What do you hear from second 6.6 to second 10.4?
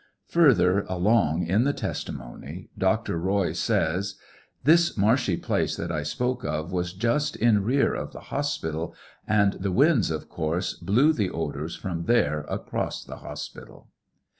was just in rear of the hospital, and the winds, of